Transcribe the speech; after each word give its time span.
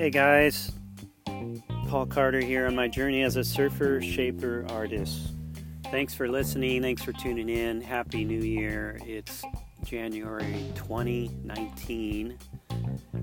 Hey 0.00 0.08
guys, 0.08 0.72
Paul 1.86 2.06
Carter 2.06 2.40
here 2.40 2.66
on 2.66 2.74
my 2.74 2.88
journey 2.88 3.22
as 3.22 3.36
a 3.36 3.44
surfer, 3.44 4.00
shaper, 4.00 4.64
artist. 4.70 5.34
Thanks 5.90 6.14
for 6.14 6.26
listening. 6.26 6.80
Thanks 6.80 7.02
for 7.02 7.12
tuning 7.12 7.50
in. 7.50 7.82
Happy 7.82 8.24
New 8.24 8.40
Year. 8.40 8.98
It's 9.04 9.42
January 9.84 10.72
2019, 10.74 12.38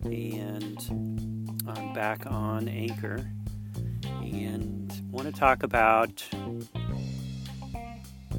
and 0.03 1.63
I'm 1.67 1.93
back 1.93 2.27
on 2.27 2.67
Anchor 2.67 3.27
and 4.21 5.01
want 5.09 5.25
to 5.25 5.33
talk 5.33 5.63
about 5.63 6.23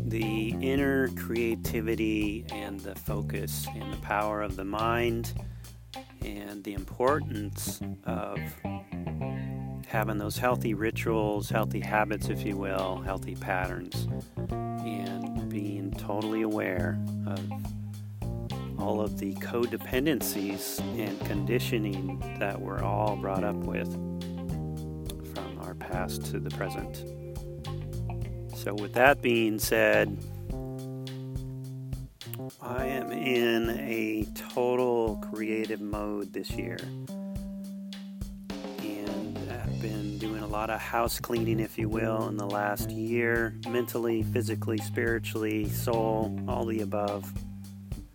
the 0.07 0.51
inner 0.61 1.09
creativity 1.17 2.47
and 2.53 2.79
the 2.79 2.95
focus 2.95 3.67
and 3.75 3.93
the 3.93 3.99
power 3.99 4.43
of 4.43 4.55
the 4.55 4.65
mind 4.65 5.33
and 6.59 6.65
the 6.65 6.75
importance 6.75 7.81
of 8.05 8.37
having 9.87 10.19
those 10.19 10.37
healthy 10.37 10.75
rituals, 10.75 11.49
healthy 11.49 11.79
habits, 11.79 12.31
if 12.31 12.45
you 12.45 12.57
will, 12.57 13.01
healthy 13.03 13.37
patterns, 13.37 14.09
and 14.49 15.49
being 15.49 15.93
totally 15.93 16.43
aware 16.43 16.99
of 17.29 17.41
all 18.77 19.01
of 19.01 19.19
the 19.19 19.35
codependencies 19.35 20.81
and 20.99 21.21
conditioning 21.27 22.19
that 22.41 22.61
we're 22.61 22.83
all 22.83 23.15
brought 23.15 23.45
up 23.45 23.55
with 23.55 23.93
from 25.33 25.61
our 25.61 25.75
past 25.75 26.25
to 26.25 26.41
the 26.41 26.51
present. 26.51 27.05
So, 28.57 28.75
with 28.75 28.95
that 28.95 29.23
being 29.23 29.61
said, 29.61 30.19
I 32.61 32.87
am 32.87 33.13
in 33.13 33.71
a 33.79 34.25
total 34.55 34.78
creative 35.21 35.81
mode 35.81 36.33
this 36.33 36.51
year. 36.51 36.79
And 38.81 39.39
I've 39.51 39.81
been 39.81 40.19
doing 40.19 40.43
a 40.43 40.47
lot 40.47 40.71
of 40.71 40.81
house 40.81 41.21
cleaning, 41.21 41.61
if 41.61 41.79
you 41.79 41.89
will, 41.89 42.29
in 42.29 42.37
the 42.37 42.47
last 42.47 42.91
year 42.91 43.55
mentally, 43.69 44.23
physically, 44.23 44.79
spiritually, 44.79 45.69
soul, 45.69 46.39
all 46.49 46.65
the 46.65 46.81
above. 46.81 47.33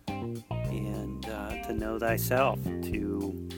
And 0.08 1.26
uh, 1.28 1.62
to 1.64 1.72
know 1.72 1.98
thyself, 1.98 2.62
to 2.64 3.48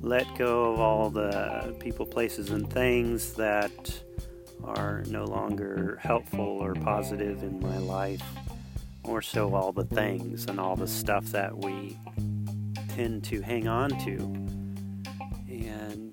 let 0.00 0.26
go 0.36 0.72
of 0.72 0.80
all 0.80 1.10
the 1.10 1.76
people, 1.80 2.06
places, 2.06 2.50
and 2.50 2.72
things 2.72 3.34
that 3.34 4.02
are 4.64 5.02
no 5.08 5.24
longer 5.24 5.98
helpful 6.00 6.58
or 6.62 6.74
positive 6.74 7.42
in 7.42 7.60
my 7.60 7.78
life 7.78 8.22
more 9.08 9.22
so 9.22 9.54
all 9.54 9.72
the 9.72 9.84
things 9.84 10.44
and 10.46 10.60
all 10.60 10.76
the 10.76 10.86
stuff 10.86 11.24
that 11.26 11.56
we 11.56 11.96
tend 12.98 13.22
to 13.22 13.40
hang 13.40 13.68
on 13.68 13.90
to. 13.90 14.16
And 15.48 16.12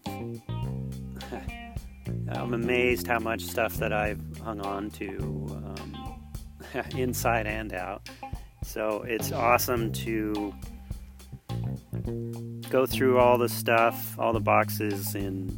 I'm 2.30 2.54
amazed 2.54 3.08
how 3.08 3.18
much 3.18 3.42
stuff 3.42 3.78
that 3.78 3.92
I've 3.92 4.22
hung 4.38 4.62
on 4.62 4.92
to 4.92 5.18
um, 5.50 6.16
inside 6.96 7.48
and 7.48 7.74
out. 7.74 8.08
So 8.64 9.02
it's 9.02 9.32
awesome 9.32 9.92
to 9.94 10.54
go 12.70 12.86
through 12.86 13.18
all 13.18 13.40
the 13.40 13.50
stuff, 13.50 14.16
all 14.20 14.32
the 14.32 14.40
boxes, 14.40 15.16
and 15.16 15.58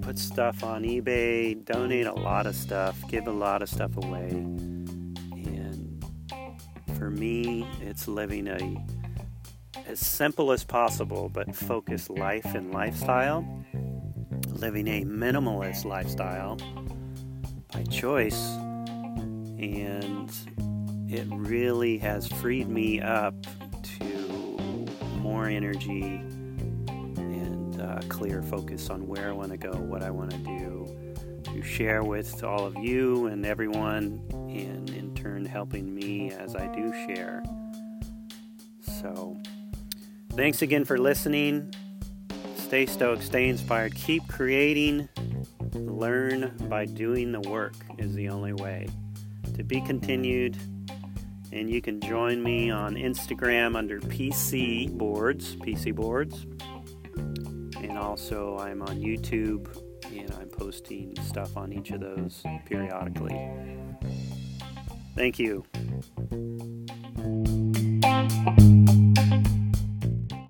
put 0.00 0.18
stuff 0.18 0.64
on 0.64 0.84
eBay, 0.84 1.62
donate 1.66 2.06
a 2.06 2.14
lot 2.14 2.46
of 2.46 2.56
stuff, 2.56 2.96
give 3.10 3.26
a 3.26 3.32
lot 3.32 3.60
of 3.60 3.68
stuff 3.68 3.94
away 3.98 4.30
And 4.30 6.02
for 6.96 7.10
me, 7.10 7.68
it's 7.82 8.08
living 8.08 8.48
a 8.48 9.03
as 9.86 10.00
simple 10.00 10.52
as 10.52 10.64
possible 10.64 11.28
but 11.28 11.54
focused 11.54 12.10
life 12.10 12.54
and 12.54 12.72
lifestyle. 12.72 13.46
Living 14.48 14.86
a 14.88 15.04
minimalist 15.04 15.84
lifestyle 15.84 16.56
by 17.72 17.82
choice. 17.84 18.40
And 19.58 20.30
it 21.08 21.26
really 21.30 21.98
has 21.98 22.26
freed 22.26 22.68
me 22.68 23.00
up 23.00 23.34
to 23.98 24.86
more 25.18 25.46
energy 25.46 26.20
and 26.88 27.80
uh, 27.80 28.00
clear 28.08 28.42
focus 28.42 28.90
on 28.90 29.06
where 29.06 29.28
I 29.28 29.32
want 29.32 29.50
to 29.50 29.56
go, 29.56 29.72
what 29.72 30.02
I 30.02 30.10
want 30.10 30.30
to 30.32 30.38
do, 30.38 31.42
to 31.44 31.62
share 31.62 32.02
with 32.02 32.42
all 32.42 32.64
of 32.64 32.76
you 32.76 33.26
and 33.26 33.44
everyone, 33.44 34.20
and 34.32 34.90
in 34.90 35.14
turn 35.14 35.44
helping 35.44 35.94
me 35.94 36.30
as 36.32 36.56
I 36.56 36.66
do 36.74 36.92
share. 37.06 37.42
So, 38.80 39.36
thanks 40.36 40.62
again 40.62 40.84
for 40.84 40.98
listening. 40.98 41.72
Stay 42.56 42.86
stoked, 42.86 43.22
stay 43.22 43.48
inspired, 43.48 43.94
keep 43.94 44.26
creating. 44.28 45.08
Learn 45.74 46.54
by 46.68 46.86
doing 46.86 47.32
the 47.32 47.40
work 47.40 47.74
is 47.98 48.14
the 48.14 48.28
only 48.28 48.52
way. 48.52 48.88
To 49.56 49.62
be 49.62 49.80
continued. 49.80 50.56
And 51.52 51.70
you 51.70 51.80
can 51.80 52.00
join 52.00 52.42
me 52.42 52.70
on 52.70 52.96
Instagram 52.96 53.76
under 53.76 54.00
PC 54.00 54.90
Boards, 54.90 55.54
PC 55.56 55.94
Boards. 55.94 56.46
And 57.76 57.96
also, 57.96 58.58
I'm 58.58 58.82
on 58.82 58.98
YouTube 58.98 59.68
and 60.06 60.32
I'm 60.40 60.48
posting 60.48 61.14
stuff 61.22 61.56
on 61.56 61.72
each 61.72 61.90
of 61.90 62.00
those 62.00 62.42
periodically. 62.66 63.50
Thank 65.14 65.38
you. 65.38 65.64